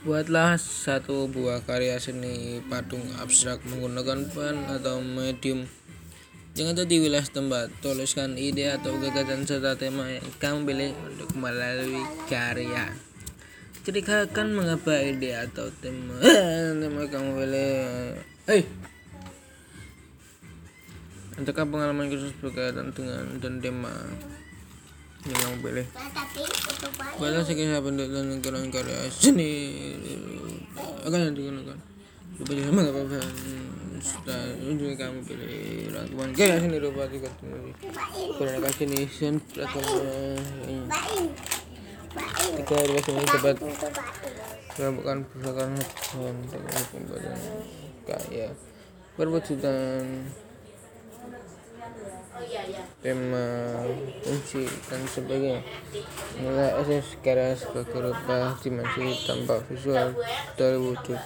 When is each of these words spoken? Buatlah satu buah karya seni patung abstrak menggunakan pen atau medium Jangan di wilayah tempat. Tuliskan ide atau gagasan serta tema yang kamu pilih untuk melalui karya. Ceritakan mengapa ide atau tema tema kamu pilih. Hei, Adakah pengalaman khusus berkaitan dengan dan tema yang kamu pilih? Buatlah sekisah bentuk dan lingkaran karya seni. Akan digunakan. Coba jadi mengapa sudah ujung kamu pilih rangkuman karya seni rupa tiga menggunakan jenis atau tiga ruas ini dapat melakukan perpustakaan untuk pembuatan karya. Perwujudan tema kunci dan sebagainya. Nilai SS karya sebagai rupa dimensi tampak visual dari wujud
Buatlah 0.00 0.56
satu 0.56 1.28
buah 1.28 1.60
karya 1.68 2.00
seni 2.00 2.64
patung 2.72 3.04
abstrak 3.20 3.60
menggunakan 3.68 4.32
pen 4.32 4.56
atau 4.64 5.04
medium 5.04 5.68
Jangan 6.56 6.88
di 6.88 7.04
wilayah 7.04 7.28
tempat. 7.28 7.68
Tuliskan 7.84 8.40
ide 8.40 8.72
atau 8.72 8.96
gagasan 8.96 9.44
serta 9.44 9.76
tema 9.76 10.08
yang 10.08 10.24
kamu 10.40 10.66
pilih 10.66 10.92
untuk 11.04 11.30
melalui 11.36 12.00
karya. 12.32 12.96
Ceritakan 13.84 14.56
mengapa 14.56 15.04
ide 15.04 15.36
atau 15.36 15.68
tema 15.68 16.16
tema 16.80 17.04
kamu 17.04 17.30
pilih. 17.36 17.72
Hei, 18.48 18.64
Adakah 21.40 21.64
pengalaman 21.68 22.08
khusus 22.08 22.32
berkaitan 22.40 22.88
dengan 22.96 23.36
dan 23.36 23.60
tema 23.60 23.92
yang 25.28 25.36
kamu 25.44 25.56
pilih? 25.60 25.86
Buatlah 27.20 27.44
sekisah 27.44 27.84
bentuk 27.84 28.08
dan 28.16 28.32
lingkaran 28.32 28.72
karya 28.72 29.04
seni. 29.12 29.52
Akan 31.04 31.36
digunakan. 31.36 31.76
Coba 32.40 32.50
jadi 32.56 32.72
mengapa 32.72 33.20
sudah 34.00 34.56
ujung 34.64 34.96
kamu 34.96 35.20
pilih 35.28 35.92
rangkuman 35.92 36.32
karya 36.32 36.56
seni 36.56 36.80
rupa 36.80 37.04
tiga 37.12 37.28
menggunakan 37.44 38.72
jenis 38.72 39.12
atau 39.60 39.84
tiga 42.56 42.76
ruas 42.88 43.04
ini 43.04 43.24
dapat 43.28 43.56
melakukan 44.80 45.16
perpustakaan 45.28 45.76
untuk 46.24 46.62
pembuatan 46.88 47.36
karya. 48.08 48.48
Perwujudan 49.20 50.24
tema 53.04 53.44
kunci 54.40 54.64
dan 54.88 55.04
sebagainya. 55.04 55.60
Nilai 56.40 56.80
SS 56.80 57.20
karya 57.20 57.52
sebagai 57.52 58.08
rupa 58.08 58.56
dimensi 58.64 59.04
tampak 59.28 59.68
visual 59.68 60.16
dari 60.56 60.80
wujud 60.80 61.20